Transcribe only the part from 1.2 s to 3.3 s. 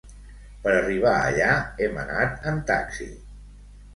allà hem anat en taxi.